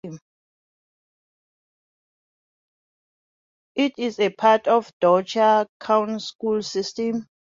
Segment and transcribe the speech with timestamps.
[3.75, 7.27] It is a part of the Dougherty County School System.